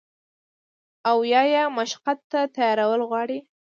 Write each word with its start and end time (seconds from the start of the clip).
او 1.09 1.17
يا 1.31 1.41
ئې 1.51 1.63
مشقت 1.77 2.19
ته 2.31 2.39
تيارول 2.55 3.01
غواړي 3.09 3.37